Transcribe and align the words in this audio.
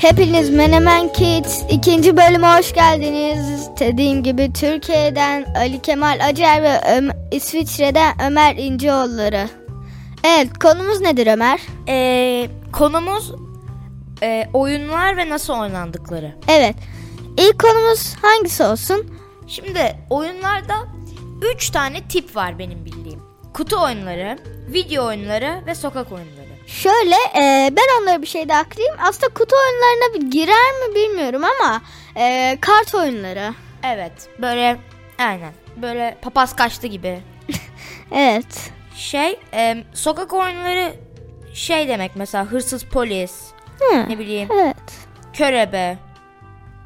Hepiniz 0.00 0.50
Menemen 0.50 1.12
Kids 1.12 1.62
ikinci 1.70 2.16
bölüme 2.16 2.58
hoş 2.58 2.72
geldiniz. 2.72 3.70
Dediğim 3.78 4.22
gibi 4.22 4.52
Türkiye'den 4.52 5.54
Ali 5.56 5.82
Kemal 5.82 6.18
Acar 6.22 6.62
ve 6.62 6.68
Öm- 6.68 7.16
İsviçre'den 7.30 8.16
Ömer 8.26 8.56
İnceoğulları. 8.56 9.48
Evet 10.24 10.58
konumuz 10.58 11.00
nedir 11.00 11.26
Ömer? 11.26 11.60
Ee, 11.88 12.48
konumuz 12.72 13.32
e, 14.22 14.46
oyunlar 14.52 15.16
ve 15.16 15.28
nasıl 15.28 15.52
oynandıkları. 15.52 16.34
Evet 16.48 16.76
ilk 17.38 17.58
konumuz 17.60 18.14
hangisi 18.22 18.64
olsun? 18.64 19.14
Şimdi 19.46 19.96
oyunlarda 20.10 20.74
3 21.54 21.70
tane 21.70 22.00
tip 22.08 22.36
var 22.36 22.58
benim 22.58 22.84
bildiğim. 22.84 23.22
Kutu 23.54 23.82
oyunları, 23.82 24.38
video 24.68 25.06
oyunları 25.06 25.66
ve 25.66 25.74
sokak 25.74 26.12
oyunları. 26.12 26.39
Şöyle 26.70 27.14
e, 27.36 27.70
ben 27.76 28.02
onlara 28.02 28.22
bir 28.22 28.26
şey 28.26 28.48
daha 28.48 28.60
ekleyeyim. 28.60 28.96
Aslında 29.02 29.28
kutu 29.34 29.56
oyunlarına 29.56 30.28
girer 30.30 30.88
mi 30.88 30.94
bilmiyorum 30.94 31.42
ama 31.44 31.82
e, 32.16 32.58
kart 32.60 32.94
oyunları. 32.94 33.54
Evet 33.84 34.12
böyle 34.38 34.76
aynen 35.18 35.52
böyle 35.76 36.16
papaz 36.22 36.56
kaçtı 36.56 36.86
gibi. 36.86 37.20
Evet. 38.14 38.70
Şey 38.96 39.38
e, 39.54 39.84
sokak 39.94 40.32
oyunları 40.32 40.92
şey 41.54 41.88
demek 41.88 42.16
mesela 42.16 42.44
hırsız 42.44 42.84
polis 42.84 43.32
Hı, 43.80 44.08
ne 44.08 44.18
bileyim 44.18 44.48
Evet. 44.52 44.76
körebe 45.32 45.98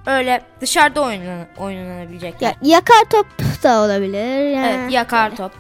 öyle 0.07 0.43
dışarıda 0.61 1.01
oynan, 1.03 1.47
oynanabilecek. 1.59 2.43
Ya, 2.43 2.55
yakar 2.63 3.05
top 3.11 3.27
da 3.63 3.81
olabilir. 3.81 4.49
Yani. 4.51 4.67
Evet 4.67 4.93
yakar 4.93 5.37
top. 5.37 5.53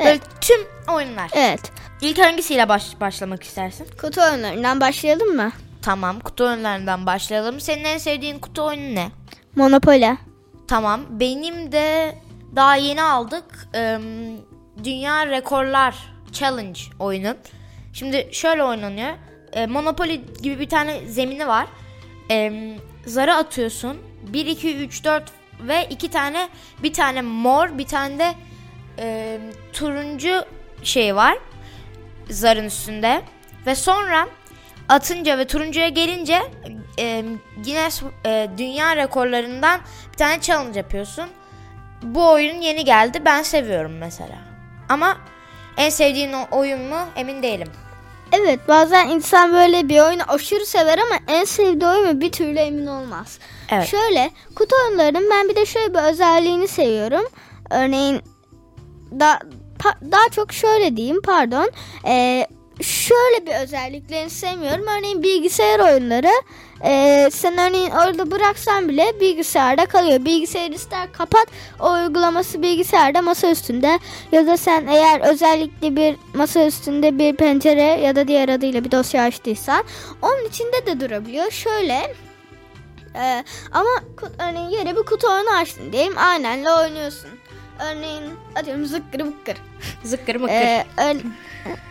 Böyle 0.00 0.10
Evet. 0.10 0.22
tüm 0.40 0.60
oyunlar. 0.94 1.30
Evet. 1.32 1.60
İlk 2.02 2.18
hangisiyle 2.18 2.68
baş, 2.68 3.00
başlamak 3.00 3.42
istersin? 3.42 3.86
Kutu 4.00 4.20
oyunlarından 4.22 4.80
başlayalım 4.80 5.36
mı? 5.36 5.52
Tamam 5.82 6.20
kutu 6.20 6.44
oyunlarından 6.44 7.06
başlayalım. 7.06 7.60
Senin 7.60 7.84
en 7.84 7.98
sevdiğin 7.98 8.38
kutu 8.38 8.62
oyunu 8.62 8.94
ne? 8.94 9.08
Monopoly. 9.56 10.16
Tamam 10.68 11.00
benim 11.10 11.72
de 11.72 12.14
daha 12.56 12.76
yeni 12.76 13.02
aldık. 13.02 13.44
Eee, 13.74 14.00
Dünya 14.84 15.26
Rekorlar 15.26 15.94
Challenge 16.32 16.80
oyunu. 16.98 17.34
Şimdi 17.92 18.28
şöyle 18.32 18.64
oynanıyor. 18.64 19.10
Eee, 19.56 19.66
Monopoly 19.66 20.20
gibi 20.42 20.58
bir 20.60 20.68
tane 20.68 21.06
zemini 21.06 21.48
var. 21.48 21.66
Eee, 22.30 22.78
zarı 23.06 23.34
atıyorsun. 23.34 23.96
1, 24.22 24.46
2, 24.46 24.76
3, 24.76 25.04
4 25.04 25.24
ve 25.60 25.86
iki 25.90 26.10
tane 26.10 26.48
bir 26.82 26.92
tane 26.92 27.22
mor 27.22 27.78
bir 27.78 27.86
tane 27.86 28.18
de 28.18 28.34
eee, 28.98 29.40
turuncu 29.72 30.44
şey 30.82 31.16
var. 31.16 31.38
Zarın 32.30 32.64
üstünde. 32.64 33.22
Ve 33.66 33.74
sonra 33.74 34.28
atınca 34.88 35.38
ve 35.38 35.46
turuncuya 35.46 35.88
gelince 35.88 36.42
e, 36.98 37.24
Guinness 37.64 38.02
e, 38.26 38.50
dünya 38.58 38.96
rekorlarından 38.96 39.80
bir 40.12 40.18
tane 40.18 40.40
challenge 40.40 40.78
yapıyorsun. 40.78 41.26
Bu 42.02 42.30
oyun 42.30 42.60
yeni 42.60 42.84
geldi. 42.84 43.22
Ben 43.24 43.42
seviyorum 43.42 43.98
mesela. 43.98 44.38
Ama 44.88 45.16
en 45.76 45.90
sevdiğin 45.90 46.32
oyun 46.50 46.80
mu 46.80 46.98
emin 47.16 47.42
değilim. 47.42 47.68
Evet 48.32 48.60
bazen 48.68 49.08
insan 49.08 49.52
böyle 49.52 49.88
bir 49.88 50.00
oyunu 50.00 50.22
aşırı 50.28 50.66
sever 50.66 50.98
ama 50.98 51.18
en 51.28 51.44
sevdiği 51.44 51.90
oyun 51.90 52.14
mu 52.14 52.20
bir 52.20 52.32
türlü 52.32 52.58
emin 52.58 52.86
olmaz. 52.86 53.38
Evet. 53.70 53.86
Şöyle 53.86 54.30
kutu 54.54 54.76
oyunlarının 54.86 55.30
ben 55.30 55.48
bir 55.48 55.56
de 55.56 55.66
şöyle 55.66 55.94
bir 55.94 55.98
özelliğini 55.98 56.68
seviyorum. 56.68 57.24
Örneğin 57.70 58.22
da, 59.20 59.38
daha 59.84 60.28
çok 60.30 60.52
şöyle 60.52 60.96
diyeyim 60.96 61.22
pardon. 61.22 61.70
Ee, 62.06 62.46
şöyle 62.80 63.46
bir 63.46 63.62
özelliklerini 63.62 64.30
sevmiyorum. 64.30 64.86
Örneğin 64.98 65.22
bilgisayar 65.22 65.78
oyunları 65.80 66.32
ee, 66.84 67.30
sen 67.32 67.58
örneğin 67.58 67.90
orada 67.90 68.30
bıraksan 68.30 68.88
bile 68.88 69.20
bilgisayarda 69.20 69.86
kalıyor. 69.86 70.24
Bilgisayarı 70.24 70.74
ister 70.74 71.12
kapat 71.12 71.46
o 71.80 71.92
uygulaması 71.92 72.62
bilgisayarda 72.62 73.22
masa 73.22 73.50
üstünde 73.50 73.98
ya 74.32 74.46
da 74.46 74.56
sen 74.56 74.86
eğer 74.86 75.20
özellikle 75.20 75.96
bir 75.96 76.16
masa 76.34 76.66
üstünde 76.66 77.18
bir 77.18 77.36
pencere 77.36 77.82
ya 77.82 78.16
da 78.16 78.28
diğer 78.28 78.48
adıyla 78.48 78.84
bir 78.84 78.90
dosya 78.90 79.22
açtıysan 79.22 79.84
onun 80.22 80.48
içinde 80.48 80.86
de 80.86 81.00
durabiliyor. 81.00 81.50
Şöyle 81.50 82.14
ee, 83.14 83.44
ama 83.72 83.90
örneğin 84.38 84.68
yere 84.68 84.96
bir 84.96 85.02
kutu 85.02 85.28
oyunu 85.28 85.50
açtın 85.50 85.92
diyeyim 85.92 86.18
aynenle 86.18 86.70
oynuyorsun. 86.72 87.30
Örneğin 87.82 88.22
atıyorum 88.56 88.86
zıkkır 88.86 89.20
bıkkır. 89.20 89.56
Zıkkır 90.04 90.36
mıkkır. 90.36 90.54
Ee, 90.54 90.86
öyle, 90.98 91.20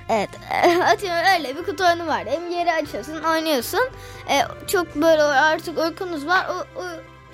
evet 0.09 0.29
atıyorum 0.93 1.25
öyle 1.39 1.57
bir 1.57 1.63
kutu 1.63 1.83
oyunu 1.85 2.07
var. 2.07 2.23
Hem 2.25 2.51
yeri 2.51 2.71
açıyorsun 2.73 3.23
oynuyorsun. 3.23 3.89
Ee, 4.29 4.41
çok 4.67 4.95
böyle 4.95 5.23
artık 5.23 5.77
uykunuz 5.77 6.27
var. 6.27 6.45
O, 6.49 6.79
o 6.81 6.83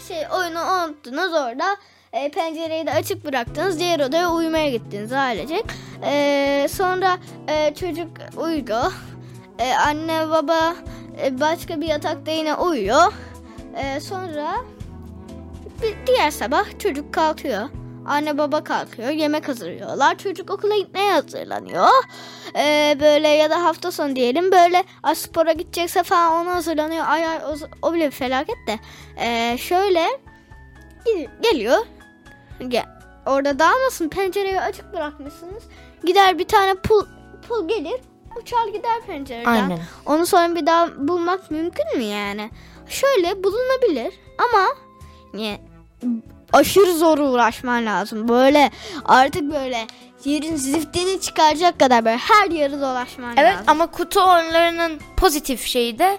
şey 0.08 0.18
oyunu 0.34 0.60
unuttunuz 0.60 1.34
orada. 1.34 1.78
E, 2.14 2.30
pencereyi 2.32 2.88
de 2.88 2.94
açık 2.94 3.26
bıraktınız. 3.26 3.80
Diğer 3.80 4.00
odaya 4.00 4.32
uyumaya 4.32 4.70
gittiniz 4.70 5.14
ailecek. 5.14 5.66
Ee, 6.04 6.68
sonra 6.72 7.18
e, 7.48 7.74
çocuk 7.76 8.08
uyuyor. 8.38 8.94
Ee, 9.60 9.74
anne 9.74 10.30
baba 10.30 10.76
e, 11.24 11.40
başka 11.40 11.82
bir 11.82 11.86
yatakta 11.88 12.32
yine 12.32 12.56
uyuyor. 12.56 13.14
Ee, 13.76 14.00
sonra 14.00 14.56
bir 15.82 15.96
diğer 16.08 16.32
sabah 16.32 16.80
çocuk 16.80 17.14
kalkıyor. 17.14 17.70
Anne 18.08 18.38
baba 18.38 18.64
kalkıyor. 18.64 19.10
Yemek 19.10 19.48
hazırlıyorlar. 19.48 20.18
Çocuk 20.18 20.50
okula 20.50 20.76
gitmeye 20.78 21.12
hazırlanıyor. 21.12 21.88
Ee, 22.56 22.98
böyle 23.00 23.28
ya 23.28 23.50
da 23.50 23.64
hafta 23.64 23.92
sonu 23.92 24.16
diyelim 24.16 24.52
böyle 24.52 24.84
"Ay, 25.04 25.16
spora 25.16 25.52
gidecekse 25.52 26.04
falan 26.04 26.46
ona 26.46 26.56
hazırlanıyor. 26.56 27.06
Ay 27.08 27.28
ay 27.28 27.38
o, 27.38 27.56
o 27.88 27.94
bile 27.94 28.06
bir 28.06 28.12
felaket 28.12 28.56
de. 28.68 28.80
Ee, 29.20 29.58
şöyle 29.58 30.06
gel- 31.06 31.28
geliyor. 31.42 31.78
Gel. 32.68 32.86
Orada 33.26 33.60
dağılmasın 33.60 34.10
pencereyi 34.10 34.62
açık 34.62 34.94
bırakmışsınız. 34.94 35.64
Gider 36.04 36.40
bir 36.40 36.48
tane 36.48 36.74
pul, 36.74 37.06
pul 37.48 37.68
gelir. 37.68 38.02
Uçar 38.42 38.68
gider 38.68 39.02
pencereden. 39.08 39.52
Aynen. 39.52 39.80
Onu 40.06 40.26
sonra 40.26 40.56
bir 40.56 40.66
daha 40.66 41.08
bulmak 41.08 41.52
mümkün 41.52 41.98
mü 41.98 42.04
yani? 42.04 42.50
Şöyle 42.90 43.44
bulunabilir 43.44 44.14
ama 44.38 44.68
niye 45.34 45.62
aşırı 46.54 46.94
zor 46.94 47.18
uğraşman 47.18 47.86
lazım. 47.86 48.28
Böyle 48.28 48.72
artık 49.06 49.52
böyle 49.54 49.88
yerin 50.26 50.56
ziftini 50.56 51.22
çıkaracak 51.22 51.80
kadar 51.80 52.06
böyle 52.06 52.18
her 52.18 52.52
yeri 52.52 52.82
dolaşman 52.82 53.38
Evet 53.38 53.54
lazım. 53.54 53.66
ama 53.68 53.88
kutu 53.88 54.22
oyunlarının 54.32 55.00
pozitif 55.18 55.66
şeyi 55.66 56.00
de 56.00 56.18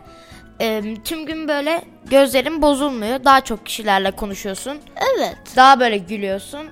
e, 0.61 0.95
tüm 1.05 1.27
gün 1.27 1.49
böyle 1.49 1.83
gözlerin 2.11 2.63
bozulmuyor. 2.63 3.25
Daha 3.25 3.41
çok 3.41 3.67
kişilerle 3.67 4.11
konuşuyorsun. 4.11 4.79
Evet. 5.17 5.37
Daha 5.57 5.81
böyle 5.81 5.99
gülüyorsun. 5.99 6.67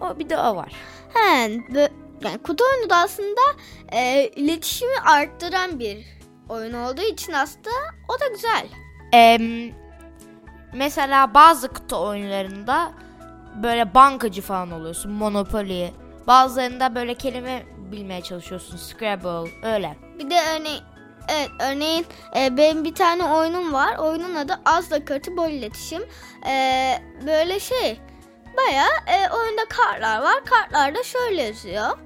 O 0.00 0.18
bir 0.18 0.28
de 0.30 0.38
o 0.38 0.56
var. 0.56 0.72
He, 1.14 1.20
yani 1.30 1.62
kutu 2.42 2.64
oyunu 2.74 2.90
da 2.90 2.96
aslında 2.96 3.40
e, 3.92 4.28
iletişimi 4.36 4.98
arttıran 5.04 5.78
bir 5.78 5.98
oyun 6.48 6.72
olduğu 6.74 7.02
için 7.02 7.32
aslında 7.32 7.70
o 8.08 8.20
da 8.20 8.26
güzel. 8.28 8.66
Em, 9.12 9.72
mesela 10.72 11.34
bazı 11.34 11.68
kutu 11.68 11.96
oyunlarında 11.96 12.92
böyle 13.62 13.94
bankacı 13.94 14.42
falan 14.42 14.70
oluyorsun. 14.70 15.12
Monopoly. 15.12 15.90
Bazılarında 16.26 16.94
böyle 16.94 17.14
kelime 17.14 17.62
bilmeye 17.92 18.20
çalışıyorsun. 18.22 18.76
Scrabble. 18.76 19.50
Öyle. 19.62 19.96
Bir 20.18 20.30
de 20.30 20.40
örneğin 20.56 20.82
Evet 21.28 21.50
örneğin 21.60 22.06
e, 22.36 22.56
benim 22.56 22.84
bir 22.84 22.94
tane 22.94 23.24
oyunum 23.24 23.72
var. 23.72 23.98
Oyunun 23.98 24.34
adı 24.34 24.60
Azla 24.64 25.04
Kartı 25.04 25.36
Bol 25.36 25.48
İletişim. 25.48 26.02
E, 26.46 26.94
böyle 27.26 27.60
şey 27.60 28.00
baya 28.56 28.86
e, 29.06 29.30
oyunda 29.30 29.64
kartlar 29.68 30.22
var. 30.22 30.44
Kartlarda 30.44 31.02
şöyle 31.02 31.42
yazıyor. 31.42 31.98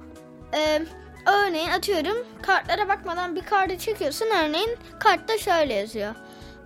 E, 0.55 0.81
örneğin 1.25 1.69
atıyorum 1.69 2.17
kartlara 2.41 2.89
bakmadan 2.89 3.35
bir 3.35 3.41
kartı 3.41 3.77
çekiyorsun. 3.77 4.27
Örneğin 4.43 4.77
kartta 4.99 5.37
şöyle 5.37 5.73
yazıyor. 5.73 6.15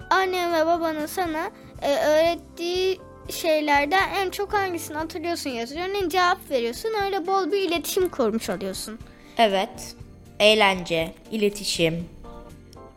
Annem 0.10 0.54
ve 0.54 0.66
babanın 0.66 1.06
sana 1.06 1.50
e, 1.82 1.96
öğrettiği 1.96 3.00
şeylerden 3.30 4.10
en 4.16 4.30
çok 4.30 4.54
hangisini 4.54 4.98
hatırlıyorsun 4.98 5.50
yazıyor. 5.50 5.90
Örneğin 5.90 6.10
cevap 6.10 6.52
veriyorsun. 6.52 6.90
Öyle 7.06 7.28
bol 7.28 7.52
bir 7.52 7.62
iletişim 7.62 8.10
kurmuş 8.10 8.50
oluyorsun. 8.50 9.00
Evet. 9.38 9.96
Eğlence, 10.40 11.14
iletişim. 11.32 12.10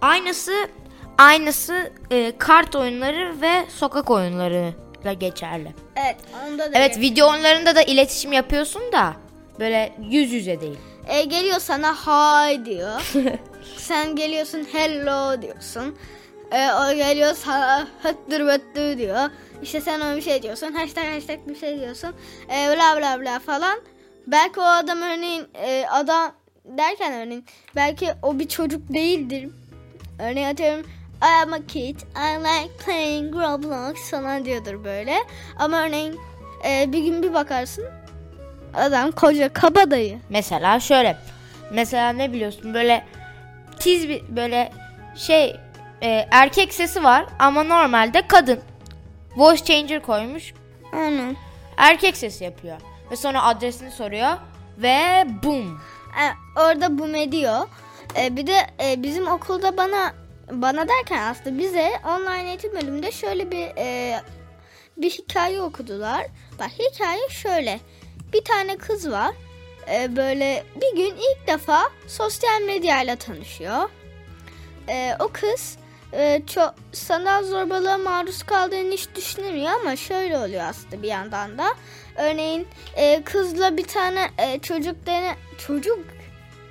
Aynısı 0.00 0.53
aynısı 1.19 1.93
e, 2.11 2.32
kart 2.38 2.77
oyunları 2.77 3.41
ve 3.41 3.65
sokak 3.69 4.11
oyunları 4.11 4.73
da 5.05 5.12
geçerli. 5.12 5.75
Evet 5.97 6.17
onda 6.47 6.73
da 6.73 6.79
Evet 6.79 6.99
video 7.00 7.31
oyunlarında 7.31 7.76
da 7.76 7.83
iletişim 7.83 8.33
yapıyorsun 8.33 8.83
da 8.93 9.15
böyle 9.61 9.93
yüz 10.11 10.33
yüze 10.33 10.61
değil. 10.61 10.79
E, 11.09 11.25
geliyor 11.25 11.61
sana 11.61 11.94
hi 11.94 12.65
diyor. 12.65 13.12
Sen 13.76 14.17
geliyorsun 14.17 14.67
hello 14.73 15.43
diyorsun. 15.43 15.97
E, 16.52 16.73
o 16.73 16.94
geliyor 16.94 17.35
sana 17.35 17.87
hıttır 18.02 18.47
bıttır 18.47 18.99
diyor. 18.99 19.31
İşte 19.62 19.81
sen 19.81 20.00
ona 20.00 20.17
bir 20.17 20.23
şey 20.23 20.43
diyorsun. 20.43 20.73
Hashtag 20.73 21.05
hashtag 21.05 21.49
bir 21.49 21.56
şey 21.56 21.81
diyorsun. 21.81 22.14
E, 22.49 22.76
bla 22.76 23.00
bla 23.00 23.20
bla 23.20 23.38
falan. 23.38 23.81
Belki 24.26 24.61
o 24.61 24.64
adam 24.64 25.02
örneğin 25.02 25.49
e, 25.55 25.87
adam 25.91 26.32
derken 26.64 27.12
örneğin 27.12 27.44
belki 27.76 28.08
o 28.23 28.38
bir 28.38 28.49
çocuk 28.49 28.93
değildir. 28.93 29.49
Örneğin 30.19 30.49
atıyorum 30.49 30.87
I 31.23 31.43
am 31.43 31.52
a 31.52 31.67
kid, 31.67 32.00
I 32.00 32.38
like 32.38 32.85
playing 32.85 33.35
Roblox 33.35 34.11
falan 34.11 34.44
diyordur 34.44 34.85
böyle. 34.85 35.17
Ama 35.58 35.82
örneğin 35.82 36.20
e, 36.69 36.93
bir 36.93 37.05
gün 37.05 37.23
bir 37.23 37.35
bakarsın 37.35 37.85
adam 38.75 39.11
koca 39.11 39.52
kabadayı. 39.52 40.19
Mesela 40.31 40.81
şöyle. 40.81 41.17
Mesela 41.73 42.12
ne 42.12 42.32
biliyorsun 42.32 42.75
böyle 42.75 43.05
tiz 43.81 44.08
bir 44.08 44.23
böyle 44.37 44.73
şey 45.17 45.56
e, 46.02 46.29
erkek 46.31 46.75
sesi 46.75 47.05
var 47.05 47.26
ama 47.38 47.62
normalde 47.62 48.26
kadın. 48.26 48.61
Voice 49.37 49.64
changer 49.64 50.02
koymuş. 50.02 50.55
Aynen. 50.93 51.37
Erkek 51.76 52.17
sesi 52.17 52.44
yapıyor. 52.44 52.76
Ve 53.11 53.17
sonra 53.17 53.43
adresini 53.43 53.91
soruyor 53.91 54.32
ve 54.79 55.26
boom. 55.43 55.81
E, 56.20 56.25
orada 56.61 56.99
boom 56.99 57.14
ediyor. 57.14 57.69
E, 58.17 58.37
bir 58.37 58.47
de 58.47 58.67
e, 58.82 59.02
bizim 59.02 59.26
okulda 59.26 59.76
bana 59.76 60.14
bana 60.52 60.88
derken 60.88 61.19
aslında 61.19 61.58
bize 61.58 61.93
online 62.05 62.49
eğitim 62.49 62.73
bölümünde 62.73 63.12
şöyle 63.12 63.50
bir 63.50 63.69
e, 63.76 64.20
bir 64.97 65.11
hikaye 65.11 65.62
okudular. 65.62 66.26
Bak 66.58 66.70
hikaye 66.79 67.29
şöyle. 67.29 67.81
Bir 68.32 68.44
tane 68.44 68.76
kız 68.76 69.11
var. 69.11 69.35
E, 69.93 70.17
böyle 70.17 70.64
bir 70.76 70.97
gün 70.97 71.14
ilk 71.17 71.47
defa 71.47 71.91
sosyal 72.06 72.61
medyayla 72.67 73.17
tanışıyor. 73.17 73.91
E, 74.88 75.17
o 75.20 75.29
kız 75.29 75.76
e, 76.12 76.43
çok 76.47 76.75
sanal 76.93 77.45
zorbalığa 77.45 77.99
maruz 77.99 78.43
kaldığını 78.43 78.93
hiç 78.93 79.09
düşünemiyor 79.15 79.71
ama 79.81 79.97
şöyle 79.97 80.39
oluyor 80.39 80.65
aslında 80.65 81.03
bir 81.03 81.09
yandan 81.09 81.59
da. 81.59 81.75
Örneğin 82.17 82.69
e, 82.97 83.23
kızla 83.25 83.77
bir 83.77 83.85
tane 83.85 84.31
e, 84.39 84.59
çocuk 84.59 85.07
dene 85.07 85.37
çocuk 85.67 85.99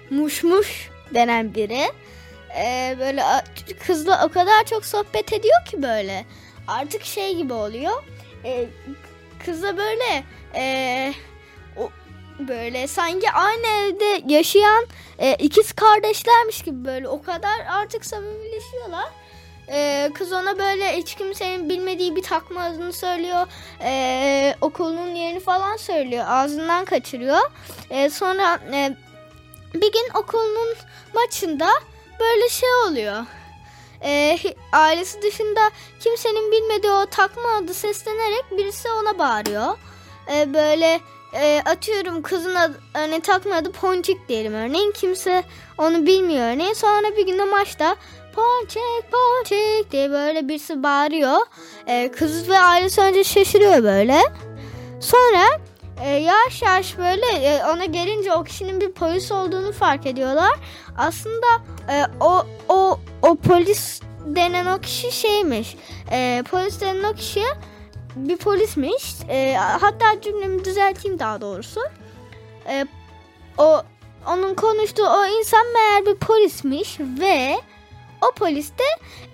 muşmuş 0.09 0.89
denen 1.13 1.56
biri 1.56 1.81
e, 2.57 2.95
böyle 3.00 3.24
kızla 3.88 4.25
o 4.25 4.30
kadar 4.30 4.63
çok 4.65 4.86
sohbet 4.86 5.33
ediyor 5.33 5.65
ki 5.65 5.83
böyle 5.83 6.25
artık 6.68 7.06
şey 7.06 7.36
gibi 7.36 7.53
oluyor. 7.53 8.03
E, 8.45 8.65
kızla 9.45 9.77
böyle 9.77 10.24
e, 10.56 11.13
o, 11.77 11.89
böyle 12.39 12.88
sanki 12.88 13.31
aynı 13.31 13.68
evde 13.68 14.33
yaşayan 14.33 14.88
e, 15.19 15.36
ikiz 15.36 15.74
kardeşlermiş 15.74 16.62
gibi 16.62 16.86
böyle 16.86 17.07
o 17.07 17.21
kadar 17.21 17.59
artık 17.69 18.06
samimileşiyorlar. 18.06 19.09
Ee, 19.71 20.12
kız 20.13 20.33
ona 20.33 20.60
böyle 20.60 20.98
hiç 20.98 21.16
kimsenin 21.16 21.69
bilmediği 21.69 22.16
bir 22.16 22.24
takma 22.24 22.62
adını 22.62 22.94
söylüyor. 22.94 23.48
Ee, 23.81 24.56
okulunun 24.62 25.16
yerini 25.16 25.39
falan 25.39 25.77
söylüyor. 25.77 26.25
Ağzından 26.27 26.86
kaçırıyor. 26.86 27.51
Ee, 27.89 28.10
sonra 28.10 28.60
e, 28.74 28.98
bir 29.74 29.92
gün 29.92 30.10
okulunun 30.13 30.75
maçında 31.13 31.69
böyle 32.19 32.50
şey 32.50 32.69
oluyor. 32.88 33.25
Ee, 34.04 34.38
ailesi 34.74 35.21
dışında 35.21 35.60
kimsenin 36.00 36.51
bilmediği 36.51 36.92
o 36.92 37.06
takma 37.06 37.50
adı 37.63 37.74
seslenerek 37.74 38.45
birisi 38.57 38.88
ona 38.89 39.18
bağırıyor. 39.19 39.77
Ee, 40.31 40.54
böyle 40.54 41.00
e, 41.33 41.62
atıyorum 41.65 42.22
kızın 42.22 42.56
adı, 42.56 42.80
örneğin 42.94 43.22
takma 43.22 43.56
adı 43.56 43.72
Ponçik 43.72 44.30
diyelim 44.30 44.54
örneğin. 44.54 44.92
Kimse 44.92 45.44
onu 45.77 46.06
bilmiyor 46.06 46.54
örneğin. 46.54 46.74
Sonra 46.74 47.18
bir 47.18 47.25
gün 47.25 47.39
o 47.39 47.45
maçta 47.45 47.95
Ponçik 48.35 49.11
Ponçik 49.11 49.91
diye 49.91 50.11
böyle 50.11 50.47
birisi 50.47 50.83
bağırıyor. 50.83 51.37
Ee, 51.87 52.11
kız 52.11 52.49
ve 52.49 52.59
ailesi 52.59 53.01
önce 53.01 53.23
şaşırıyor 53.23 53.83
böyle. 53.83 54.21
Sonra 54.99 55.59
e, 56.03 56.09
yavaş 56.09 56.61
yavaş 56.61 56.97
böyle 56.97 57.25
e, 57.25 57.65
ona 57.65 57.85
gelince 57.85 58.33
o 58.33 58.43
kişinin 58.43 58.81
bir 58.81 58.91
polis 58.91 59.31
olduğunu 59.31 59.71
fark 59.71 60.05
ediyorlar. 60.05 60.53
Aslında 60.97 61.47
e, 61.89 62.05
o 62.19 62.45
o 62.69 62.99
o 63.21 63.35
polis 63.35 64.01
denen 64.25 64.65
o 64.65 64.79
kişi 64.79 65.11
şeymiş. 65.11 65.77
E, 66.11 66.43
polis 66.51 66.81
denen 66.81 67.03
o 67.03 67.13
kişi 67.13 67.43
bir 68.15 68.37
polismiş. 68.37 69.15
E, 69.29 69.55
hatta 69.55 70.21
cümlemi 70.21 70.65
düzelteyim 70.65 71.19
daha 71.19 71.41
doğrusu. 71.41 71.81
E, 72.67 72.85
o 73.57 73.81
onun 74.27 74.53
konuştuğu 74.53 75.07
o 75.07 75.25
insan 75.25 75.65
meğer 75.73 76.05
bir 76.05 76.15
polismiş 76.15 76.99
ve 76.99 77.57
o 78.21 78.31
polis 78.31 78.69
de 78.69 78.83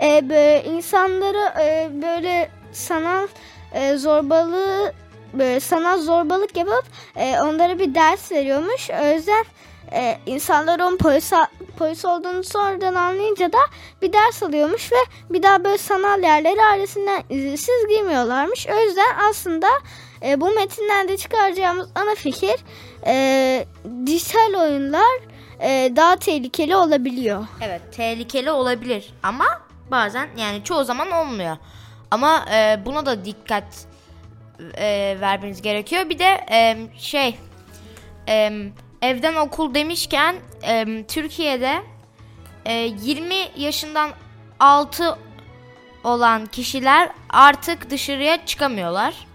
e, 0.06 0.30
böyle 0.30 0.64
insanlara 0.64 1.64
e, 1.64 1.90
böyle 2.02 2.50
sanal 2.72 3.28
e, 3.74 3.98
zorbalığı 3.98 4.94
böyle 5.34 5.60
sanal 5.60 6.00
zorbalık 6.00 6.58
yapıp 6.58 6.84
e, 7.16 7.40
onlara 7.40 7.80
bir 7.80 7.96
ders 7.96 8.32
veriyormuş. 8.32 8.90
O 8.90 9.16
yüzden 9.16 9.46
e, 9.92 10.18
insanlar 10.26 10.80
onun 10.80 10.98
polis, 10.98 11.32
polis 11.78 12.06
olduğunu 12.06 12.44
sonradan 12.44 12.96
anlayınca 12.96 13.54
da 13.54 13.60
bir 14.02 14.14
ders 14.14 14.44
alıyormuş 14.44 14.92
ve 14.92 14.98
bir 15.30 15.44
daha 15.44 15.64
böyle 15.64 15.78
sanal 15.78 16.24
yerleri 16.24 16.62
ailesinden 16.64 17.24
izinsiz 17.30 17.88
girmiyorlarmış. 17.90 18.68
O 18.68 18.86
yüzden 18.86 19.16
aslında 19.30 19.68
e, 20.26 20.42
bu 20.42 20.50
metinden 20.50 21.08
de 21.08 21.18
çıkaracağımız 21.18 21.90
ana 21.96 22.16
fikir 22.16 22.56
e, 23.06 23.66
dijital 24.06 24.54
oyunlar 24.62 25.35
e, 25.60 25.92
daha 25.96 26.16
tehlikeli 26.16 26.76
olabiliyor. 26.76 27.48
Evet 27.62 27.82
tehlikeli 27.92 28.52
olabilir 28.52 29.14
ama 29.24 29.46
bazen 29.92 30.30
yani 30.38 30.64
çoğu 30.64 30.84
zaman 30.84 31.12
olmuyor. 31.12 31.58
Ama 32.12 32.46
e, 32.54 32.80
buna 32.86 33.06
da 33.06 33.26
dikkat 33.26 33.88
e, 34.78 35.18
vermeniz 35.22 35.62
gerekiyor. 35.62 36.10
Bir 36.10 36.20
de 36.20 36.46
e, 36.52 36.78
şey 36.98 37.38
e, 38.30 38.52
evden 39.02 39.36
okul 39.36 39.74
demişken 39.74 40.36
e, 40.68 41.04
Türkiye'de 41.08 41.82
e, 42.66 42.74
20 42.74 43.36
yaşından 43.58 44.10
altı 44.60 45.18
olan 46.04 46.46
kişiler 46.46 47.10
artık 47.30 47.90
dışarıya 47.90 48.46
çıkamıyorlar. 48.46 49.28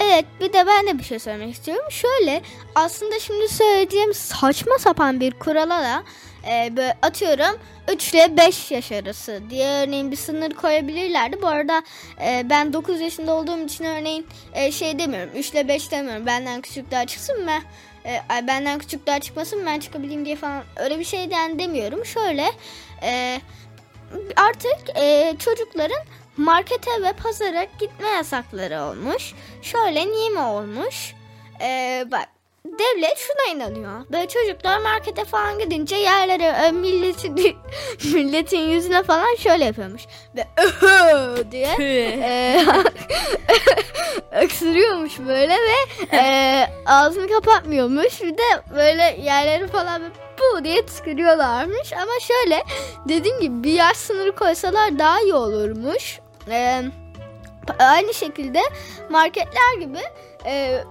Evet 0.00 0.24
bir 0.40 0.52
de 0.52 0.66
ben 0.66 0.86
de 0.86 0.98
bir 0.98 1.04
şey 1.04 1.18
söylemek 1.18 1.54
istiyorum. 1.54 1.84
Şöyle 1.90 2.42
aslında 2.74 3.18
şimdi 3.18 3.48
söyleyeceğim 3.48 4.14
saçma 4.14 4.78
sapan 4.78 5.20
bir 5.20 5.32
kurala 5.32 5.82
da 5.82 6.02
e, 6.50 6.76
böyle 6.76 6.96
atıyorum 7.02 7.60
3 7.92 8.14
ile 8.14 8.36
5 8.36 8.70
yaş 8.70 8.92
arası 8.92 9.42
diye 9.50 9.68
örneğin 9.68 10.10
bir 10.10 10.16
sınır 10.16 10.50
koyabilirlerdi. 10.50 11.42
Bu 11.42 11.46
arada 11.46 11.82
e, 12.24 12.46
ben 12.50 12.72
9 12.72 13.00
yaşında 13.00 13.34
olduğum 13.34 13.64
için 13.64 13.84
örneğin 13.84 14.26
e, 14.54 14.72
şey 14.72 14.98
demiyorum 14.98 15.30
3 15.34 15.50
ile 15.50 15.68
5 15.68 15.90
demiyorum 15.90 16.26
benden 16.26 16.60
küçük 16.60 16.90
daha 16.90 17.06
çıksın 17.06 17.44
mı? 17.44 17.58
E, 18.04 18.46
benden 18.46 18.78
küçük 18.78 19.06
daha 19.06 19.18
çıkmasın 19.18 19.66
ben 19.66 19.80
çıkabileyim 19.80 20.24
diye 20.24 20.36
falan 20.36 20.64
öyle 20.76 20.98
bir 20.98 21.04
şeyden 21.04 21.58
demiyorum. 21.58 22.04
Şöyle 22.04 22.46
e, 23.02 23.40
artık 24.36 24.96
e, 24.96 25.34
çocukların 25.38 25.98
markete 26.36 27.02
ve 27.02 27.12
pazara 27.12 27.64
gitme 27.64 28.08
yasakları 28.08 28.82
olmuş. 28.82 29.34
Şöyle 29.62 30.06
niye 30.06 30.30
mi 30.30 30.40
olmuş? 30.40 31.14
E, 31.60 32.04
bak 32.12 32.28
devlet 32.64 33.18
şuna 33.18 33.54
inanıyor. 33.54 34.00
Böyle 34.12 34.28
çocuklar 34.28 34.78
markete 34.78 35.24
falan 35.24 35.58
gidince 35.58 35.96
yerlere 35.96 36.44
e, 36.44 36.70
milletin 36.72 37.34
milletin 38.14 38.58
yüzüne 38.60 39.02
falan 39.02 39.34
şöyle 39.34 39.64
yapıyormuş. 39.64 40.02
Ve 40.36 40.46
öhö 40.56 41.50
diye 41.50 41.76
e, 42.22 42.64
öksürüyormuş 44.42 45.18
böyle 45.18 45.54
ve 45.54 46.16
e, 46.16 46.66
ağzını 46.86 47.28
kapatmıyormuş. 47.28 48.22
Bir 48.22 48.38
de 48.38 48.74
böyle 48.74 49.16
yerleri 49.22 49.66
falan 49.66 50.02
bu 50.38 50.64
diye 50.64 50.86
tıkırıyorlarmış. 50.86 51.92
Ama 51.92 52.12
şöyle 52.20 52.64
dediğim 53.08 53.40
gibi 53.40 53.64
bir 53.64 53.72
yaş 53.72 53.96
sınırı 53.96 54.34
koysalar 54.34 54.98
daha 54.98 55.20
iyi 55.20 55.34
olurmuş. 55.34 56.18
E, 56.50 56.82
aynı 57.78 58.14
şekilde 58.14 58.60
marketler 59.10 59.78
gibi 59.80 60.00
e, 60.44 60.84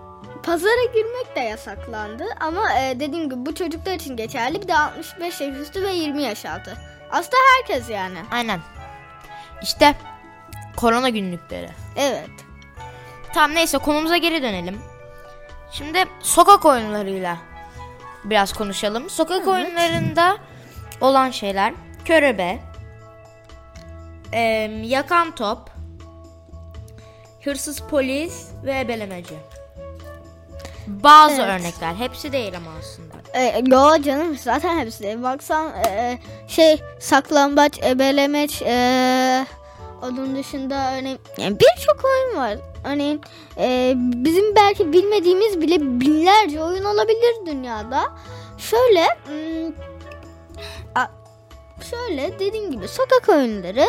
pazara 0.44 0.86
girmek 0.94 1.36
de 1.36 1.40
yasaklandı. 1.40 2.24
Ama 2.40 2.80
e, 2.80 3.00
dediğim 3.00 3.30
gibi 3.30 3.46
bu 3.46 3.56
çocuklar 3.56 3.94
için 3.94 4.18
geçerli. 4.18 4.62
Bir 4.62 4.68
de 4.68 4.78
65 4.78 5.42
yaş 5.42 5.56
üstü 5.58 5.84
ve 5.84 5.94
20 5.94 6.22
yaş 6.24 6.46
altı. 6.46 6.78
Aslında 7.12 7.38
herkes 7.58 7.90
yani. 7.90 8.18
Aynen. 8.32 8.60
İşte 9.62 9.96
korona 10.76 11.10
günlükleri. 11.10 11.70
Evet. 11.96 12.30
Tamam 13.34 13.56
neyse 13.56 13.78
konumuza 13.78 14.18
geri 14.18 14.44
dönelim. 14.44 14.82
Şimdi 15.72 16.06
sokak 16.20 16.66
oyunlarıyla 16.66 17.38
biraz 18.24 18.54
konuşalım. 18.54 19.10
Sokak 19.10 19.38
Evet. 19.38 19.48
oyunlarında 19.48 20.38
olan 21.02 21.32
şeyler 21.32 21.74
körebe, 22.06 22.60
em, 24.36 24.84
yakan 24.84 25.36
top, 25.36 25.60
hırsız 27.44 27.80
polis 27.80 28.48
ve 28.66 28.80
ebelemeci. 28.80 29.36
Bazı 30.88 31.42
Evet. 31.42 31.60
örnekler. 31.60 31.96
Hepsi 31.96 32.32
değil 32.32 32.58
ama 32.58 32.72
aslında. 32.80 33.40
E, 33.40 33.64
yo 33.66 34.02
canım 34.02 34.38
zaten 34.38 34.80
hepsi 34.80 35.04
değil. 35.04 35.24
Baksan 35.24 35.74
e, 35.88 36.20
şey 36.48 36.82
saklambaç, 37.00 37.80
ebelemeç, 37.84 38.62
e, 38.62 39.46
onun 40.04 40.36
dışında 40.36 40.94
örneğin 40.98 41.20
yani 41.38 41.58
birçok 41.60 42.06
oyun 42.06 42.38
var. 42.38 42.58
Örneğin 42.84 43.22
e, 43.58 43.94
bizim 43.98 44.56
belki 44.56 44.94
bilmediğimiz 44.94 45.62
bile 45.62 45.82
binlerce 45.82 46.64
oyun 46.64 46.84
olabilir 46.84 47.36
dünyada. 47.46 48.04
Şöyle 48.58 49.06
hmm, 49.26 49.74
şöyle 51.90 52.40
dediğim 52.40 52.72
gibi 52.72 52.88
sokak 52.88 53.30
oyunları 53.30 53.86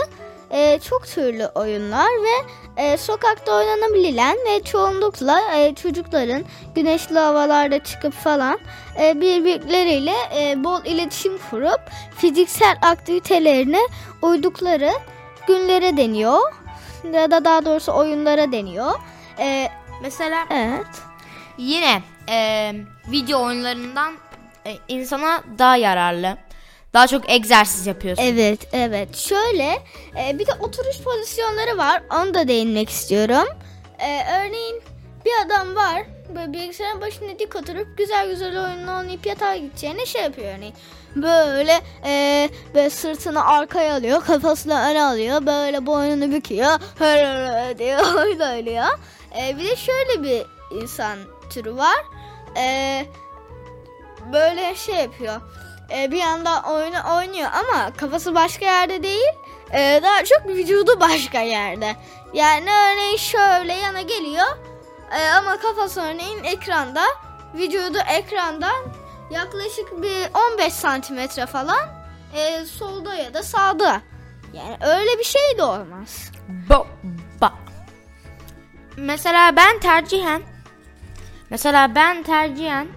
e, 0.51 0.79
çok 0.79 1.07
türlü 1.07 1.47
oyunlar 1.47 2.09
ve 2.09 2.53
e, 2.83 2.97
sokakta 2.97 3.53
oynanabilen 3.57 4.37
ve 4.37 4.63
çoğunlukla 4.65 5.41
e, 5.57 5.75
çocukların 5.75 6.45
güneşli 6.75 7.19
havalarda 7.19 7.79
çıkıp 7.79 8.13
falan 8.13 8.59
e, 9.01 9.21
birbirleriyle 9.21 10.15
e, 10.37 10.65
bol 10.65 10.85
iletişim 10.85 11.39
kurup 11.51 11.81
fiziksel 12.17 12.79
aktivitelerine 12.83 13.81
uydukları 14.23 14.91
günlere 15.47 15.97
deniyor 15.97 16.41
ya 17.13 17.31
da 17.31 17.45
daha 17.45 17.65
doğrusu 17.65 17.93
oyunlara 17.93 18.53
deniyor. 18.53 18.93
E, 19.39 19.69
Mesela 20.03 20.47
evet. 20.51 20.87
yine 21.59 22.03
e, 22.29 22.73
video 23.11 23.45
oyunlarından 23.45 24.15
e, 24.67 24.77
insana 24.89 25.43
daha 25.59 25.77
yararlı. 25.77 26.37
Daha 26.95 27.07
çok 27.07 27.31
egzersiz 27.31 27.87
yapıyorsun. 27.87 28.25
Evet, 28.25 28.69
evet. 28.73 29.17
Şöyle 29.17 29.79
e, 30.19 30.39
bir 30.39 30.47
de 30.47 30.53
oturuş 30.61 31.01
pozisyonları 31.01 31.79
var. 31.79 32.03
Onu 32.15 32.35
da 32.35 32.49
değinmek 32.49 32.91
istiyorum. 32.91 33.49
E, 33.99 34.23
örneğin 34.39 34.83
bir 35.25 35.47
adam 35.47 35.77
var. 35.77 36.03
Böyle 36.35 36.53
bilgisayarın 36.53 37.01
başında 37.01 37.39
dik 37.39 37.57
oturup 37.57 37.99
güzel 37.99 38.29
güzel 38.31 38.65
oyununu 38.65 38.99
oynayıp 38.99 39.27
yatağa 39.27 39.57
gideceğine 39.57 40.07
şey 40.07 40.23
yapıyor 40.23 40.55
örneğin. 40.57 40.75
Böyle 41.17 41.81
e, 42.07 42.49
böyle 42.75 42.91
sırtını 42.91 43.47
arkaya 43.47 43.95
alıyor, 43.97 44.25
kafasını 44.25 44.81
öne 44.91 45.03
alıyor. 45.05 45.47
Böyle 45.47 45.87
boynunu 45.87 46.33
büküyor. 46.33 46.79
Hır 46.99 47.79
diye 47.79 47.99
oyun 48.17 48.41
oynuyor. 48.41 48.99
E, 49.39 49.59
bir 49.59 49.65
de 49.65 49.77
şöyle 49.77 50.23
bir 50.23 50.43
insan 50.83 51.19
türü 51.51 51.77
var. 51.77 51.97
E, 52.57 53.07
böyle 54.33 54.75
şey 54.75 54.95
yapıyor. 54.95 55.41
E, 55.91 56.13
bir 56.13 56.21
anda 56.21 56.63
oyunu 56.71 57.17
oynuyor 57.17 57.51
ama 57.53 57.93
kafası 57.97 58.35
başka 58.35 58.65
yerde 58.65 59.03
değil. 59.03 59.33
E, 59.73 60.01
daha 60.03 60.25
çok 60.25 60.47
vücudu 60.47 61.01
başka 61.01 61.41
yerde. 61.41 61.97
Yani 62.33 62.71
örneğin 62.71 63.17
şöyle 63.17 63.73
yana 63.73 64.03
geliyor. 64.03 64.47
E, 65.19 65.29
ama 65.29 65.57
kafası 65.57 66.01
örneğin 66.01 66.45
ekranda. 66.45 67.03
Vücudu 67.55 67.99
ekrandan 67.99 68.85
yaklaşık 69.31 70.03
bir 70.03 70.51
15 70.55 70.73
santimetre 70.73 71.47
falan 71.47 71.89
e, 72.35 72.65
solda 72.65 73.15
ya 73.15 73.35
da 73.35 73.43
sağda. 73.43 74.01
Yani 74.53 74.77
öyle 74.81 75.19
bir 75.19 75.25
şey 75.25 75.59
de 75.59 75.63
olmaz. 75.63 76.31
Bo 76.69 76.87
ba. 77.41 77.53
Mesela 78.97 79.57
ben 79.57 79.81
tercihen 79.81 80.43
Mesela 81.51 81.95
ben 81.95 82.23
tercihen 82.23 82.89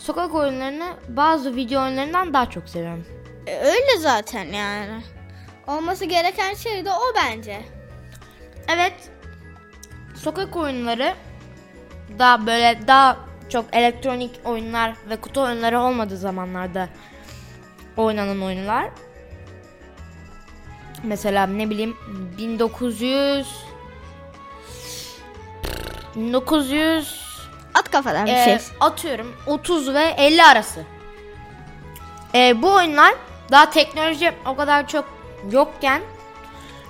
sokak 0.00 0.34
oyunlarını 0.34 0.94
bazı 1.08 1.56
video 1.56 1.82
oyunlarından 1.82 2.34
daha 2.34 2.50
çok 2.50 2.68
seviyorum. 2.68 3.06
E, 3.46 3.56
öyle 3.56 3.98
zaten 3.98 4.44
yani. 4.44 5.02
Olması 5.66 6.04
gereken 6.04 6.54
şey 6.54 6.84
de 6.84 6.90
o 6.90 7.14
bence. 7.16 7.60
Evet. 8.68 9.10
Sokak 10.14 10.56
oyunları 10.56 11.14
daha 12.18 12.46
böyle 12.46 12.78
daha 12.86 13.16
çok 13.48 13.64
elektronik 13.72 14.40
oyunlar 14.44 14.94
ve 15.10 15.16
kutu 15.16 15.42
oyunları 15.42 15.80
olmadığı 15.80 16.16
zamanlarda 16.16 16.88
oynanan 17.96 18.42
oyunlar. 18.42 18.90
Mesela 21.02 21.46
ne 21.46 21.70
bileyim 21.70 21.96
1900 22.38 23.64
1900 26.16 27.29
At 27.74 27.90
kafadan 27.90 28.26
bir 28.26 28.32
ee, 28.32 28.44
şey. 28.44 28.58
atıyorum 28.80 29.36
30 29.46 29.94
ve 29.94 30.02
50 30.02 30.44
arası. 30.44 30.80
Ee, 32.34 32.62
bu 32.62 32.74
oyunlar 32.74 33.14
daha 33.50 33.70
teknoloji 33.70 34.32
o 34.46 34.56
kadar 34.56 34.88
çok 34.88 35.04
yokken 35.50 36.02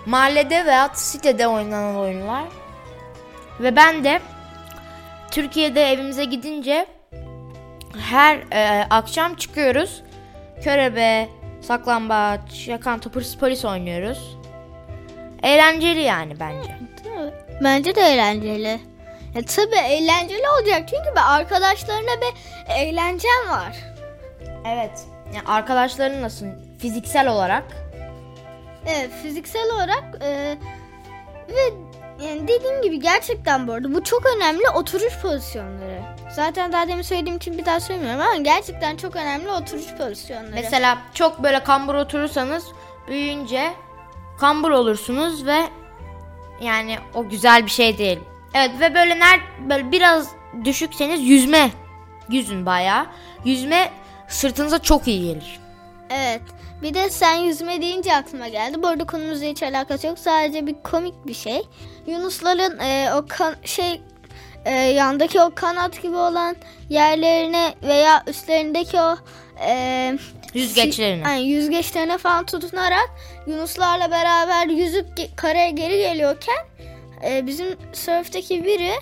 mahallede 0.07 0.67
veya 0.67 0.91
sitede 0.95 1.49
oynanan 1.49 1.97
oyunlar. 1.97 2.45
Ve 3.61 3.77
ben 3.77 4.05
de 4.05 4.21
Türkiye'de 5.31 5.83
evimize 5.83 6.25
gidince 6.25 6.87
her 7.99 8.39
e, 8.53 8.87
akşam 8.91 9.35
çıkıyoruz. 9.35 10.03
Körebe, 10.65 11.29
saklambaç, 11.61 12.69
yakan 12.69 12.99
topu 12.99 13.21
polis 13.41 13.65
oynuyoruz. 13.65 14.37
Eğlenceli 15.43 16.01
yani 16.01 16.41
bence. 16.41 16.79
Bence 17.65 17.95
de 17.95 18.01
eğlenceli. 18.01 18.90
Ya 19.35 19.43
tabii 19.43 19.77
eğlenceli 19.77 20.43
olacak 20.59 20.89
çünkü 20.89 21.17
ben 21.17 21.23
arkadaşlarına 21.23 22.21
bir 22.21 22.35
eğlencem 22.75 23.49
var. 23.51 23.77
Evet. 24.67 25.01
Yani 25.35 25.47
arkadaşların 25.47 26.23
nasıl 26.23 26.47
fiziksel 26.79 27.29
olarak 27.29 27.65
Evet 28.87 29.11
fiziksel 29.23 29.71
olarak 29.75 30.05
e, 30.23 30.57
ve 31.49 31.61
yani 32.25 32.49
dediğim 32.49 32.83
gibi 32.83 33.01
gerçekten 33.01 33.69
bu 33.69 33.73
arada 33.73 33.95
bu 33.95 34.05
çok 34.05 34.23
önemli 34.37 34.69
oturuş 34.75 35.19
pozisyonları. 35.23 36.03
Zaten 36.33 36.73
daha 36.73 36.89
demin 36.89 37.03
söylediğim 37.03 37.37
için 37.37 37.59
bir 37.59 37.65
daha 37.67 37.81
söylemiyorum 37.81 38.21
ama 38.21 38.37
gerçekten 38.37 38.97
çok 38.97 39.17
önemli 39.17 39.51
oturuş 39.51 39.95
pozisyonları. 39.99 40.55
Mesela 40.55 40.99
çok 41.15 41.43
böyle 41.43 41.63
kambur 41.63 41.95
oturursanız 41.95 42.65
büyüyünce 43.09 43.73
kambur 44.41 44.71
olursunuz 44.71 45.47
ve 45.47 45.59
yani 46.61 46.99
o 47.15 47.29
güzel 47.29 47.65
bir 47.67 47.71
şey 47.71 47.99
değil. 47.99 48.21
Evet 48.55 48.71
ve 48.81 48.95
böyle 48.95 49.19
ner 49.19 49.41
böyle 49.69 49.93
biraz 49.93 50.29
düşükseniz 50.65 51.21
yüzme 51.29 51.71
yüzün 52.29 52.67
bayağı. 52.67 53.07
Yüzme 53.45 53.91
sırtınıza 54.29 54.79
çok 54.79 55.09
iyi 55.09 55.23
gelir. 55.23 55.61
Evet. 56.11 56.43
Bir 56.83 56.95
de 56.95 57.11
sen 57.11 57.35
yüzme 57.35 57.83
deyince 57.83 58.17
aklıma 58.17 58.49
geldi. 58.49 58.83
Bu 58.83 58.89
arada 58.89 59.05
konumuzla 59.05 59.47
hiç 59.47 59.63
alakası 59.63 60.07
yok. 60.07 60.19
Sadece 60.19 60.67
bir 60.67 60.75
komik 60.83 61.27
bir 61.27 61.35
şey. 61.35 61.63
Yunusların 62.07 62.79
e, 62.79 63.15
o 63.15 63.25
kan 63.29 63.55
şey 63.65 64.01
e, 64.65 64.75
yandaki 64.75 65.41
o 65.41 65.55
kanat 65.55 66.03
gibi 66.03 66.17
olan 66.17 66.57
yerlerine 66.89 67.75
veya 67.83 68.25
üstlerindeki 68.27 69.01
o 69.01 69.17
e, 69.67 70.19
Yüzgeçlerine. 70.55 71.23
Yani 71.23 71.43
yüzgeçlerine 71.43 72.19
falan 72.19 72.47
tutunarak 72.47 73.11
Yunuslarla 73.47 74.11
beraber 74.11 74.67
yüzüp 74.67 75.37
karaya 75.37 75.71
geri 75.71 75.97
geliyorken 75.97 76.57
e, 77.25 77.47
bizim 77.47 77.67
sörfteki 77.93 78.65
biri 78.65 78.93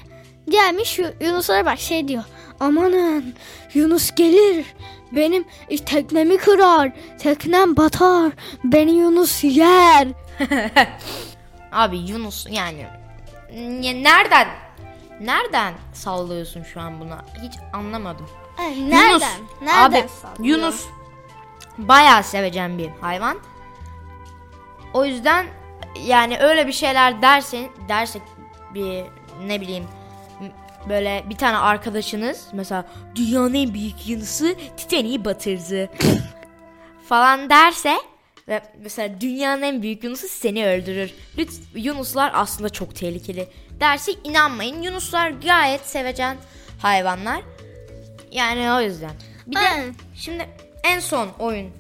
gelmiş 0.48 0.98
Yu- 0.98 1.14
Yunuslara 1.20 1.64
bak 1.66 1.78
şey 1.78 2.08
diyor. 2.08 2.24
Amanın 2.60 3.34
Yunus 3.74 4.14
gelir. 4.14 4.66
Benim 5.12 5.44
teknemi 5.86 6.36
kırar. 6.36 6.92
Teknem 7.18 7.76
batar. 7.76 8.32
Beni 8.64 8.90
Yunus 8.90 9.44
yer. 9.44 10.08
Abi 11.72 11.98
Yunus 11.98 12.46
yani 12.50 12.86
ya 13.82 13.92
nereden 13.92 14.48
nereden 15.20 15.74
sallıyorsun 15.92 16.62
şu 16.62 16.80
an 16.80 17.00
buna? 17.00 17.24
Hiç 17.42 17.52
anlamadım. 17.72 18.26
Ay, 18.58 18.78
Yunus, 18.78 18.90
nereden? 18.92 19.40
Nereden 19.62 20.02
abi, 20.02 20.08
sallıyor? 20.22 20.58
Yunus 20.58 20.86
bayağı 21.78 22.22
sevecen 22.22 22.78
bir 22.78 22.88
hayvan. 23.00 23.38
O 24.94 25.04
yüzden 25.04 25.46
yani 26.06 26.38
öyle 26.38 26.66
bir 26.66 26.72
şeyler 26.72 27.22
dersen 27.22 27.68
dersek 27.88 28.22
bir 28.74 29.04
ne 29.46 29.60
bileyim 29.60 29.84
böyle 30.88 31.24
bir 31.30 31.36
tane 31.36 31.56
arkadaşınız 31.56 32.46
mesela 32.52 32.84
dünyanın 33.14 33.54
en 33.54 33.74
büyük 33.74 34.08
Yunus'u 34.08 34.54
Titanic'i 34.76 35.24
batırdı 35.24 35.90
falan 37.08 37.50
derse 37.50 37.96
ve 38.48 38.62
mesela 38.82 39.20
dünyanın 39.20 39.62
en 39.62 39.82
büyük 39.82 40.04
Yunus'u 40.04 40.28
seni 40.28 40.66
öldürür. 40.66 41.10
Lütfen 41.38 41.64
Yunuslar 41.74 42.30
aslında 42.34 42.68
çok 42.68 42.94
tehlikeli. 42.96 43.48
Derse 43.80 44.12
inanmayın. 44.24 44.82
Yunuslar 44.82 45.30
gayet 45.30 45.80
sevecen 45.80 46.36
hayvanlar. 46.82 47.40
Yani 48.32 48.72
o 48.72 48.80
yüzden. 48.80 49.10
Bir 49.46 49.56
de 49.56 49.58
Aynen. 49.58 49.94
şimdi 50.14 50.48
en 50.84 51.00
son 51.00 51.28
oyun 51.38 51.70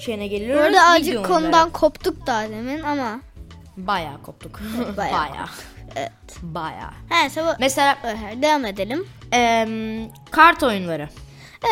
şeyine 0.00 0.26
geliyoruz. 0.26 0.76
azıcık 0.76 1.08
oyunları. 1.14 1.32
konudan 1.32 1.70
koptuk 1.70 2.26
daha 2.26 2.42
demin 2.42 2.82
ama. 2.82 3.20
Bayağı 3.76 4.22
koptuk. 4.22 4.60
Bayağı 4.96 5.12
Bayağı. 5.30 5.46
Evet. 5.96 6.12
Bayağı. 6.42 6.90
Neyse 7.10 7.42
bu. 7.44 7.48
Mesela 7.60 7.98
devam 8.42 8.64
edelim. 8.64 9.08
em, 9.32 10.10
kart 10.30 10.62
oyunları. 10.62 11.08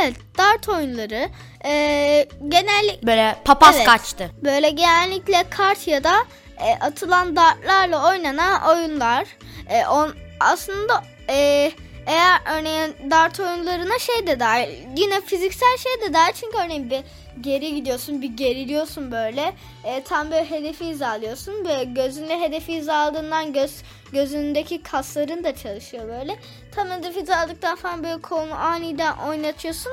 Evet 0.02 0.16
dart 0.38 0.68
oyunları 0.68 1.28
e, 1.64 2.28
genellikle 2.48 3.06
Böyle 3.06 3.36
papaz 3.44 3.74
Evet. 3.76 3.86
kaçtı. 3.86 4.30
Böyle 4.44 4.70
genellikle 4.70 5.44
kart 5.50 5.88
ya 5.88 6.04
da 6.04 6.14
e, 6.58 6.74
atılan 6.84 7.36
dartlarla 7.36 8.08
oynanan 8.08 8.62
oyunlar. 8.68 9.26
E, 9.68 9.86
on, 9.86 10.14
aslında 10.40 11.04
e, 11.30 11.72
eğer 12.06 12.40
örneğin 12.58 13.10
dart 13.10 13.40
oyunlarına 13.40 13.98
şey 13.98 14.26
de 14.26 14.40
dahil. 14.40 14.68
Yine 14.96 15.20
fiziksel 15.20 15.76
şey 15.78 16.08
de 16.08 16.14
dahil. 16.14 16.32
Çünkü 16.32 16.56
örneğin 16.64 16.90
bir 16.90 17.02
geri 17.40 17.74
gidiyorsun, 17.74 18.22
bir 18.22 18.36
geriliyorsun 18.36 19.12
böyle. 19.12 19.52
E, 19.84 20.02
tam 20.02 20.30
böyle 20.30 20.50
hedefi 20.50 20.86
hizalıyorsun. 20.86 21.64
Böyle 21.64 21.84
gözünle 21.84 22.40
hedefi 22.40 22.76
hizaladığından 22.76 23.52
göz 23.52 23.82
gözündeki 24.12 24.82
kasların 24.82 25.44
da 25.44 25.54
çalışıyor 25.54 26.08
böyle. 26.08 26.38
Tam 26.74 26.90
hedefi 26.90 27.34
aldıktan 27.34 27.76
falan 27.76 28.04
böyle 28.04 28.20
kolunu 28.20 28.54
aniden 28.54 29.16
oynatıyorsun. 29.28 29.92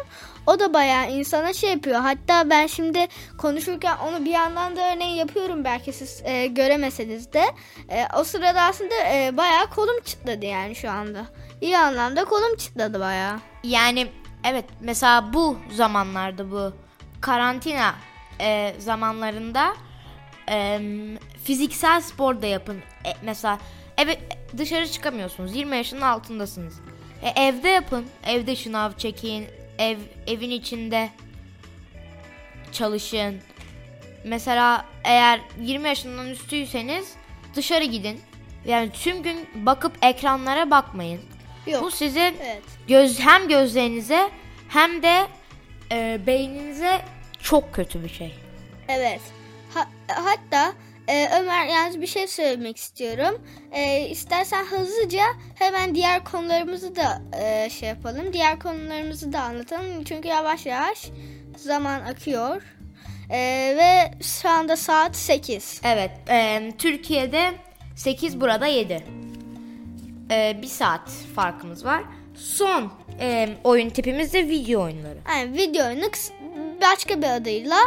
O 0.50 0.60
da 0.60 0.74
bayağı 0.74 1.12
insana 1.12 1.53
şey 1.53 1.70
yapıyor. 1.70 2.00
Hatta 2.00 2.50
ben 2.50 2.68
şimdi 2.68 3.08
konuşurken 3.38 3.98
onu 3.98 4.25
bir 4.25 4.32
yandan 4.32 4.75
da 4.75 4.94
örneğin 4.94 5.15
yapıyorum 5.15 5.63
belki 5.63 5.94
siz 5.94 6.22
e, 6.25 6.48
göremeseniz 6.48 7.34
de. 7.34 7.44
E, 7.89 8.08
o 8.18 8.24
sırada 8.24 8.62
aslında 8.62 8.96
e, 9.13 9.38
bayağı 9.38 9.70
kolum 9.70 10.00
çıtladı 10.06 10.46
yani 10.46 10.75
şu 10.75 10.91
anda. 10.91 11.25
İyi 11.62 11.77
anlamda 11.77 12.25
kolum 12.25 12.56
çıtladı 12.56 13.00
bayağı. 13.00 13.39
Yani 13.63 14.08
evet 14.44 14.65
mesela 14.79 15.34
bu 15.34 15.58
zamanlarda 15.72 16.51
bu 16.51 16.74
karantina 17.22 17.96
e, 18.41 18.75
zamanlarında 18.79 19.74
e, 20.50 20.79
fiziksel 21.44 22.01
spor 22.01 22.41
da 22.41 22.46
yapın. 22.46 22.77
E, 23.06 23.10
mesela 23.22 23.60
evet 23.98 24.20
dışarı 24.58 24.88
çıkamıyorsunuz. 24.88 25.56
20 25.56 25.77
yaşının 25.77 26.01
altındasınız. 26.01 26.79
E, 27.22 27.44
evde 27.48 27.70
yapın. 27.70 28.06
Evde 28.27 28.56
şınav 28.56 28.91
çekin. 28.98 29.59
Ev 29.80 29.98
evin 30.28 30.50
içinde 30.50 31.10
çalışın. 32.72 33.42
Mesela 34.26 34.86
eğer 35.04 35.42
20 35.62 35.88
yaşından 35.88 36.28
üstüyseniz 36.30 37.14
dışarı 37.56 37.84
gidin. 37.84 38.22
Yani 38.66 38.92
tüm 38.92 39.24
gün 39.24 39.50
bakıp 39.56 40.06
ekranlara 40.06 40.72
bakmayın. 40.72 41.22
Yok. 41.68 41.84
Bu 41.84 41.92
sizin 41.92 42.20
Evet. 42.22 42.62
göz 42.88 43.20
hem 43.20 43.48
gözlerinize 43.48 44.30
hem 44.70 45.04
de 45.04 45.28
e, 45.92 46.20
beyninize 46.28 47.02
çok 47.44 47.74
kötü 47.74 48.04
bir 48.04 48.10
şey. 48.10 48.36
Evet. 48.88 49.22
Ha- 49.74 49.90
hatta 50.08 50.74
e, 51.10 51.30
Ömer 51.39 51.66
yalnız 51.66 52.01
bir 52.01 52.08
şey 52.08 52.28
söylemek 52.28 52.78
istiyorum. 52.78 53.42
E, 53.72 54.08
istersen 54.10 54.66
hızlıca 54.66 55.24
hemen 55.56 55.96
diğer 55.96 56.24
konularımızı 56.24 56.96
da 56.96 57.22
e, 57.42 57.70
şey 57.70 57.89
yapalım. 57.89 58.34
Diğer 58.34 58.60
konularımızı 58.60 59.34
da 59.34 59.42
anlatalım. 59.42 60.04
Çünkü 60.04 60.28
yavaş 60.28 60.66
yavaş 60.66 61.10
zaman 61.58 62.00
akıyor. 62.00 62.62
E, 63.30 63.38
ve 63.78 64.12
şu 64.24 64.50
anda 64.50 64.75
saat 64.75 65.16
8. 65.16 65.82
Evet, 65.84 66.12
e, 66.30 66.72
Türkiye'de 66.78 67.51
8 67.96 68.42
burada 68.42 68.68
7. 68.68 69.04
E, 70.32 70.58
bir 70.62 70.68
saat 70.68 71.10
farkımız 71.36 71.86
var. 71.86 72.04
Son 72.36 72.92
e, 73.20 73.50
oyun 73.63 73.89
tipimiz 73.89 74.34
de 74.34 74.48
video 74.48 74.82
oyunları. 74.84 75.18
Yani 75.30 75.54
video 75.54 75.88
oyunu 75.88 76.06
kıs- 76.06 76.32
başka 76.82 77.22
bir 77.22 77.28
adıyla 77.36 77.78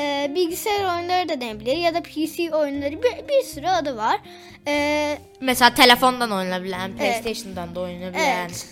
e, 0.00 0.30
bilgisayar 0.34 0.96
oyunları 0.96 1.28
da 1.28 1.40
denebilir 1.40 1.76
ya 1.76 1.94
da 1.94 2.02
PC 2.02 2.54
oyunları 2.54 3.02
bir, 3.02 3.28
bir 3.28 3.42
sürü 3.44 3.66
adı 3.66 3.96
var. 3.96 4.20
E, 4.66 5.18
Mesela 5.40 5.74
telefondan 5.74 6.30
oynayabilen, 6.30 6.96
PlayStation'dan 6.96 7.74
da 7.74 7.80
oynayabilen. 7.80 8.38
Evet. 8.40 8.66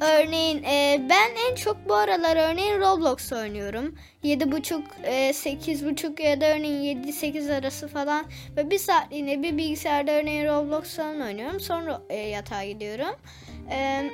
Örneğin 0.00 0.62
e, 0.62 1.00
ben 1.10 1.50
en 1.50 1.54
çok 1.54 1.88
bu 1.88 1.94
aralar 1.94 2.50
örneğin 2.50 2.80
Roblox 2.80 3.32
oynuyorum. 3.32 3.94
7.5 4.24 4.82
e, 5.04 5.30
8.5 5.30 6.22
ya 6.22 6.40
da 6.40 6.46
örneğin 6.56 7.02
7-8 7.04 7.54
arası 7.58 7.88
falan 7.88 8.24
ve 8.56 8.70
bir 8.70 8.78
saatliğine 8.78 9.42
bir 9.42 9.56
bilgisayarda 9.58 10.10
örneğin 10.12 10.46
Roblox 10.46 10.96
falan 10.96 11.20
oynuyorum. 11.20 11.60
Sonra 11.60 12.02
e, 12.10 12.16
yatağa 12.16 12.64
gidiyorum. 12.64 13.16
E, 13.70 14.10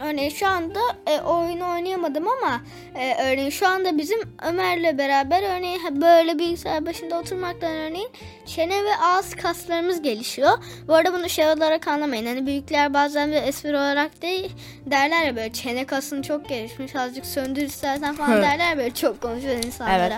Örneğin 0.00 0.30
şu 0.30 0.46
anda 0.48 0.80
e, 1.06 1.20
oyunu 1.20 1.70
oynayamadım 1.72 2.24
ama 2.28 2.60
e, 2.94 3.14
örneğin 3.14 3.50
şu 3.50 3.68
anda 3.68 3.98
bizim 3.98 4.20
Ömer'le 4.42 4.98
beraber 4.98 5.42
örneğin 5.56 6.00
böyle 6.00 6.38
bilgisayar 6.38 6.86
başında 6.86 7.18
oturmaktan 7.18 7.70
örneğin 7.72 8.08
çene 8.46 8.84
ve 8.84 8.96
ağız 8.96 9.34
kaslarımız 9.36 10.02
gelişiyor. 10.02 10.58
Bu 10.88 10.94
arada 10.94 11.12
bunu 11.12 11.28
şey 11.28 11.46
olarak 11.46 11.88
anlamayın. 11.88 12.26
Hani 12.26 12.46
büyükler 12.46 12.94
bazen 12.94 13.28
bir 13.32 13.42
espri 13.42 13.76
olarak 13.76 14.22
değil 14.22 14.52
derler 14.86 15.24
ya 15.26 15.36
böyle 15.36 15.52
çene 15.52 15.86
kasın 15.86 16.22
çok 16.22 16.48
gelişmiş 16.48 16.96
azıcık 16.96 17.26
söndür 17.26 17.62
istersen 17.62 18.14
falan 18.14 18.30
derler 18.42 18.78
böyle 18.78 18.94
çok 18.94 19.20
konuşan 19.20 19.62
insanlara. 19.62 19.96
Evet. 20.06 20.12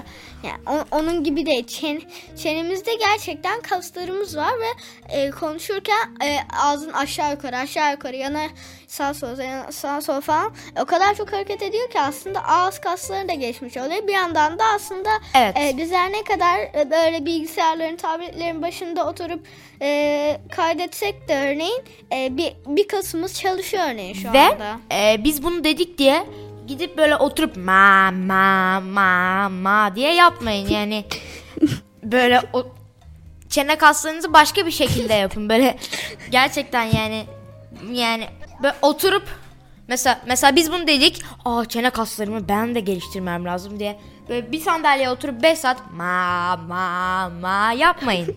Yani 0.45 0.79
o- 0.91 0.97
onun 0.97 1.25
gibi 1.25 1.47
değil. 1.47 1.67
Çen, 1.67 2.01
çenemizde 2.37 2.95
gerçekten 2.95 3.61
kaslarımız 3.61 4.37
var 4.37 4.53
ve 4.61 4.69
e, 5.09 5.31
konuşurken 5.31 6.09
e, 6.25 6.37
ağzın 6.63 6.93
aşağı 6.93 7.31
yukarı 7.31 7.57
aşağı 7.57 7.91
yukarı 7.93 8.17
yana 8.17 8.43
sağ 8.87 9.15
sol 9.15 9.39
yana 9.39 9.72
sağ 9.73 10.01
sol 10.01 10.21
falan 10.21 10.53
o 10.81 10.85
kadar 10.85 11.15
çok 11.15 11.33
hareket 11.33 11.63
ediyor 11.63 11.91
ki 11.91 12.01
aslında 12.01 12.45
ağız 12.45 12.79
kasları 12.79 13.29
da 13.29 13.33
geçmiş 13.33 13.77
oluyor. 13.77 14.07
Bir 14.09 14.13
yandan 14.13 14.59
da 14.59 14.65
aslında 14.75 15.11
Evet. 15.35 15.57
e, 15.61 15.77
bizler 15.77 16.13
ne 16.13 16.25
kadar 16.25 16.59
e, 16.59 16.91
böyle 16.91 17.25
bilgisayarların 17.27 17.97
tabletlerin 17.97 18.63
başında 18.63 19.07
oturup 19.07 19.47
e, 19.83 20.41
kaydetsek 20.51 21.29
de 21.29 21.35
örneğin 21.37 21.83
e, 22.13 22.37
bir, 22.37 22.53
bir 22.67 22.89
kasımız 22.89 23.41
çalışıyor 23.41 23.83
örneğin 23.93 24.15
şu 24.15 24.33
Ve 24.33 24.41
anda. 24.41 24.77
e, 24.93 25.25
biz 25.25 25.43
bunu 25.43 25.65
dedik 25.65 25.99
diye 25.99 26.27
gidip 26.67 26.99
böyle 26.99 27.17
oturup 27.17 27.57
ma 27.57 28.11
ma 28.11 28.81
ma 28.81 29.49
ma 29.49 29.97
diye 29.97 30.15
yapmayın 30.15 30.69
yani. 30.69 31.05
böyle 32.03 32.41
o 32.53 32.67
çene 33.49 33.77
kaslarınızı 33.77 34.33
başka 34.33 34.67
bir 34.67 34.71
şekilde 34.71 35.15
yapın. 35.15 35.49
Böyle 35.49 35.77
gerçekten 36.31 36.83
yani 36.83 37.25
yani 37.93 38.25
böyle 38.63 38.75
oturup 38.83 39.29
mesela 39.93 40.21
mesela 40.27 40.57
biz 40.57 40.73
bunu 40.73 40.87
dedik. 40.87 41.23
Aa 41.45 41.65
çene 41.65 41.91
kaslarımı 41.91 42.49
ben 42.49 42.75
de 42.75 42.81
geliştirmem 42.81 43.45
lazım 43.45 43.79
diye. 43.79 44.01
Böyle 44.29 44.53
bir 44.53 44.61
sandalyeye 44.61 45.11
oturup 45.11 45.43
5 45.43 45.59
saat 45.59 45.93
ma 45.93 46.57
ma 46.69 47.29
ma 47.41 47.73
yapmayın. 47.73 48.37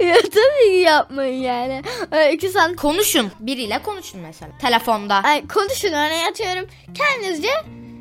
ya 0.00 0.14
tabii 0.16 0.70
ki 0.70 0.76
yapmayın 0.84 1.42
yani. 1.42 1.82
Öyle 2.10 2.32
iki 2.32 2.48
saat 2.48 2.76
Konuşun. 2.76 3.30
Biriyle 3.40 3.82
konuşun 3.82 4.20
mesela. 4.20 4.52
Telefonda. 4.60 5.14
Ay, 5.14 5.48
konuşun 5.48 5.92
örneğin 5.92 6.30
atıyorum 6.30 6.66
kendinizce 6.94 7.50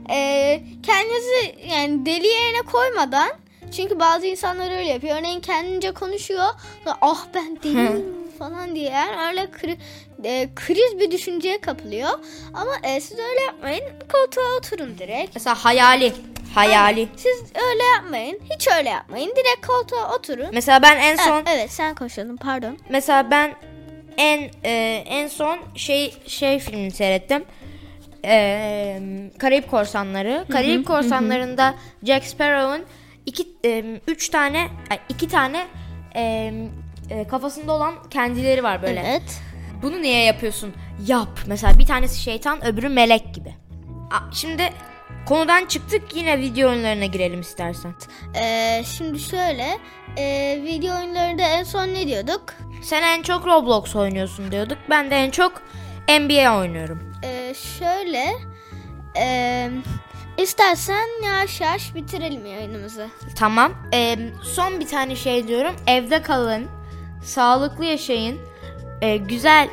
e, 0.09 0.63
kendinizi 0.83 1.55
yani 1.69 2.05
deli 2.05 2.27
yerine 2.27 2.61
koymadan 2.71 3.29
çünkü 3.77 3.99
bazı 3.99 4.25
insanlar 4.25 4.71
öyle 4.71 4.89
yapıyor. 4.89 5.17
Örneğin 5.17 5.39
kendince 5.39 5.91
konuşuyor. 5.91 6.45
Ah 7.01 7.25
ben 7.33 7.57
deliyim 7.63 8.05
falan 8.39 8.75
diye 8.75 8.89
yani 8.89 9.27
öyle 9.29 9.41
kri- 9.43 9.77
e, 10.23 10.49
kriz 10.55 10.99
bir 10.99 11.11
düşünceye 11.11 11.61
kapılıyor. 11.61 12.09
Ama 12.53 12.71
e, 12.83 13.01
siz 13.01 13.19
öyle 13.19 13.41
yapmayın. 13.41 13.83
Koltuğa 14.13 14.57
oturun 14.57 14.97
direkt. 14.97 15.35
Mesela 15.35 15.65
hayali. 15.65 16.13
Hayali. 16.55 17.07
Siz 17.17 17.43
öyle 17.55 17.83
yapmayın. 17.95 18.39
Hiç 18.55 18.67
öyle 18.77 18.89
yapmayın. 18.89 19.29
Direkt 19.29 19.67
koltuğa 19.67 20.15
oturun. 20.15 20.47
Mesela 20.53 20.81
ben 20.81 20.97
en 20.97 21.15
son 21.15 21.43
evet 21.53 21.71
sen 21.71 21.95
konuşalım 21.95 22.37
pardon. 22.37 22.77
mesela 22.89 23.31
ben 23.31 23.55
en 24.17 24.49
e, 24.63 25.03
en 25.07 25.27
son 25.27 25.59
şey 25.75 26.13
şey 26.27 26.59
filmini 26.59 26.91
seyrettim. 26.91 27.45
E, 28.25 29.01
Karayip 29.37 29.71
Korsanları. 29.71 30.45
Karayip 30.51 30.87
Korsanları'nda 30.87 31.75
Jack 32.03 32.25
Sparrow'un 32.25 32.85
iki 33.25 33.47
e, 33.65 33.99
üç 34.07 34.29
tane 34.29 34.67
iki 35.09 35.27
tane 35.27 35.67
e, 36.15 36.53
e, 37.09 37.27
kafasında 37.27 37.71
olan 37.71 37.95
kendileri 38.09 38.63
var 38.63 38.81
böyle. 38.81 39.03
Evet. 39.07 39.41
Bunu 39.81 40.01
niye 40.01 40.23
yapıyorsun? 40.23 40.73
Yap. 41.07 41.39
Mesela 41.47 41.79
bir 41.79 41.85
tanesi 41.85 42.21
şeytan, 42.21 42.65
öbürü 42.65 42.89
melek 42.89 43.35
gibi. 43.35 43.55
A, 44.11 44.33
Şimdi 44.33 44.73
konudan 45.25 45.65
çıktık 45.65 46.15
yine 46.15 46.39
video 46.39 46.69
oyunlarına 46.69 47.05
girelim 47.05 47.41
istersen. 47.41 47.93
Ee, 48.35 48.83
şimdi 48.97 49.19
şöyle 49.19 49.77
e, 50.17 50.57
video 50.63 50.97
oyunlarında 50.97 51.41
en 51.41 51.63
son 51.63 51.87
ne 51.87 52.07
diyorduk? 52.07 52.43
Sen 52.83 53.03
en 53.03 53.21
çok 53.23 53.47
Roblox 53.47 53.95
oynuyorsun 53.95 54.51
diyorduk. 54.51 54.77
Ben 54.89 55.11
de 55.11 55.15
en 55.15 55.29
çok 55.31 55.61
NBA 56.09 56.57
oynuyorum. 56.57 57.13
Ee, 57.23 57.53
şöyle 57.79 58.25
e, 59.17 59.69
istersen 60.37 61.07
yavaş 61.25 61.61
yavaş 61.61 61.95
bitirelim 61.95 62.45
yayınımızı. 62.45 63.07
Tamam. 63.35 63.73
Ee, 63.93 64.17
son 64.43 64.79
bir 64.79 64.87
tane 64.87 65.15
şey 65.15 65.47
diyorum. 65.47 65.75
Evde 65.87 66.21
kalın. 66.21 66.67
Sağlıklı 67.23 67.85
yaşayın. 67.85 68.39
Ee, 69.01 69.17
güzel 69.17 69.69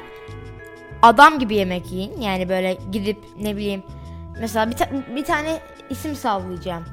adam 1.03 1.39
gibi 1.39 1.55
yemek 1.57 1.93
yiyin. 1.93 2.21
Yani 2.21 2.49
böyle 2.49 2.79
gidip 2.93 3.19
ne 3.41 3.57
bileyim. 3.57 3.83
Mesela 4.41 4.71
bir, 4.71 4.77
ta- 4.77 4.91
bir 5.17 5.25
tane 5.25 5.61
isim 5.91 6.15
sallayacağım. 6.15 6.85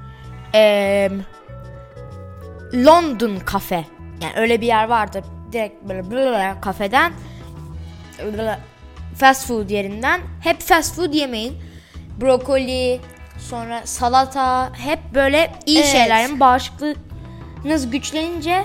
Ee, 0.55 1.09
London 2.73 3.37
Cafe. 3.53 3.85
Yani 4.21 4.33
öyle 4.35 4.61
bir 4.61 4.67
yer 4.67 4.87
vardı. 4.89 5.23
Direkt 5.51 5.83
böyle 5.89 6.11
böyle 6.11 6.55
kafeden 6.61 7.13
böyle 8.23 8.59
fast 9.15 9.47
food 9.47 9.69
yerinden 9.69 10.21
hep 10.41 10.59
fast 10.61 10.95
food 10.95 11.13
yemeyin. 11.13 11.57
Brokoli, 12.21 12.99
sonra 13.37 13.81
salata 13.85 14.73
hep 14.73 14.99
böyle 15.15 15.51
iyi 15.65 15.77
Evet. 15.79 15.87
şeyler. 15.87 16.21
Yani 16.21 16.39
bağışıklığınız 16.39 17.89
güçlenince 17.91 18.63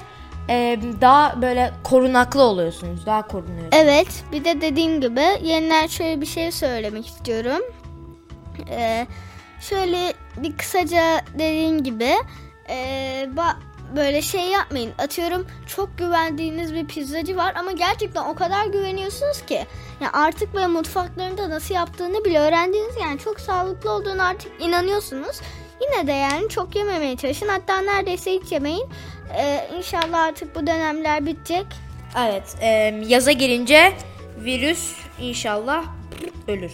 e, 0.49 0.79
daha 1.01 1.43
böyle 1.43 1.73
korunaklı 1.85 2.43
oluyorsunuz. 2.43 3.07
Daha 3.07 3.27
korunuyorsunuz. 3.27 3.69
Evet 3.73 4.09
bir 4.33 4.45
de 4.45 4.61
dediğim 4.61 5.01
gibi 5.01 5.25
yeniden 5.43 5.87
şöyle 5.87 6.21
bir 6.21 6.27
şey 6.27 6.53
söylemek 6.53 7.07
istiyorum. 7.07 7.63
Ee, 8.71 9.07
şöyle 9.61 10.13
bir 10.37 10.57
kısaca 10.57 11.21
dediğim 11.35 11.83
gibi 11.85 12.15
e, 12.69 12.75
ba- 13.37 13.57
böyle 13.97 14.23
şey 14.23 14.45
yapmayın. 14.49 14.93
Atıyorum 14.99 15.47
çok 15.67 15.99
güvendiğiniz 15.99 16.75
bir 16.75 16.87
pizzacı 16.87 17.37
var 17.37 17.53
ama 17.57 17.73
gerçekten 17.73 18.25
o 18.25 18.35
kadar 18.35 18.67
güveniyorsunuz 18.67 19.43
ki. 19.43 19.67
Yani 20.01 20.11
artık 20.13 20.55
böyle 20.55 20.67
mutfaklarında 20.67 21.51
nasıl 21.51 21.75
yaptığını 21.75 22.25
bile 22.25 22.39
öğrendiğiniz 22.41 22.95
yani 23.01 23.19
çok 23.19 23.41
sağlıklı 23.41 23.91
olduğunu 23.91 24.23
artık 24.27 24.53
inanıyorsunuz. 24.61 25.41
Yine 25.81 26.07
de 26.07 26.13
yani 26.13 26.49
çok 26.49 26.77
yememeye 26.77 27.17
çalışın. 27.17 27.49
Hatta 27.49 27.81
neredeyse 27.81 28.33
hiç 28.33 28.53
yemeyin. 28.53 28.87
Ee, 29.37 29.69
inşallah 29.79 30.19
artık 30.19 30.55
bu 30.55 30.67
dönemler 30.67 31.27
bitecek. 31.27 31.67
Evet, 32.19 32.57
e, 32.61 32.67
yaza 33.07 33.33
girince 33.33 33.93
virüs 34.45 34.93
inşallah 35.21 35.85
ölür. 36.49 36.73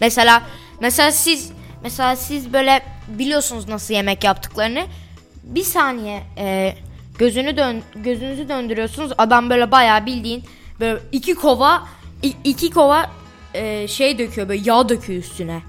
Mesela 0.00 0.42
mesela 0.80 1.12
siz 1.12 1.52
mesela 1.82 2.16
siz 2.16 2.52
böyle 2.52 2.82
biliyorsunuz 3.08 3.68
nasıl 3.68 3.94
yemek 3.94 4.24
yaptıklarını. 4.24 4.84
Bir 5.42 5.62
saniye 5.62 6.22
e, 6.38 6.74
gözünü 7.18 7.56
dön 7.56 7.82
gözünüzü 7.94 8.48
döndürüyorsunuz. 8.48 9.12
Adam 9.18 9.50
böyle 9.50 9.70
bayağı 9.70 10.06
bildiğin 10.06 10.44
böyle 10.80 11.00
iki 11.12 11.34
kova 11.34 11.88
iki 12.44 12.70
kova 12.70 13.10
e, 13.54 13.88
şey 13.88 14.18
döküyor 14.18 14.48
böyle 14.48 14.62
yağ 14.64 14.88
döküyor 14.88 15.22
üstüne. 15.22 15.62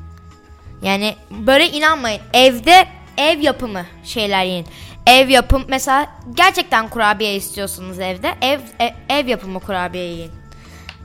Yani 0.81 1.15
böyle 1.31 1.69
inanmayın. 1.69 2.21
Evde 2.33 2.87
ev 3.17 3.39
yapımı 3.39 3.85
şeyler 4.03 4.45
yiyin. 4.45 4.65
Ev 5.07 5.29
yapım 5.29 5.65
mesela 5.67 6.09
gerçekten 6.33 6.89
kurabiye 6.89 7.35
istiyorsunuz 7.35 7.99
evde. 7.99 8.35
Ev 8.41 8.59
e- 8.81 8.95
ev 9.09 9.27
yapımı 9.27 9.59
kurabiye 9.59 10.03
yiyin. 10.05 10.31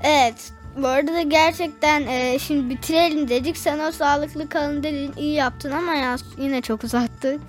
Evet. 0.02 0.34
Bu 0.76 0.88
arada 0.88 1.12
da 1.14 1.22
gerçekten 1.22 2.06
e, 2.06 2.38
şimdi 2.38 2.70
bitirelim 2.74 3.28
dedik. 3.28 3.56
Sen 3.56 3.78
o 3.78 3.92
sağlıklı 3.92 4.48
kalın 4.48 4.82
dedin. 4.82 5.12
iyi 5.16 5.34
yaptın 5.34 5.70
ama 5.70 5.94
ya 5.94 6.16
yine 6.38 6.60
çok 6.60 6.84
uzattık. 6.84 7.40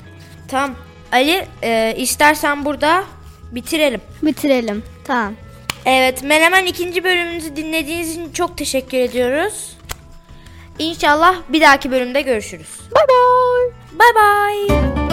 Tamam. 0.47 0.75
Ali 1.11 1.47
e, 1.63 1.93
istersen 1.97 2.65
burada 2.65 3.03
bitirelim. 3.51 4.01
Bitirelim. 4.23 4.83
Tamam. 5.03 5.33
Evet 5.85 6.23
Menemen 6.23 6.65
ikinci 6.65 7.03
bölümümüzü 7.03 7.55
dinlediğiniz 7.55 8.11
için 8.11 8.31
çok 8.31 8.57
teşekkür 8.57 8.97
ediyoruz. 8.97 9.74
İnşallah 10.79 11.35
bir 11.49 11.61
dahaki 11.61 11.91
bölümde 11.91 12.21
görüşürüz. 12.21 12.79
Bay 12.95 13.03
bay. 13.07 13.71
Bay 13.99 14.15
bay. 14.15 15.04